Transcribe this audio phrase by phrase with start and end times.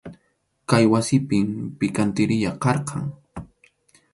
[0.69, 1.47] Kay wasipim
[1.79, 3.03] pikantiriya karqan.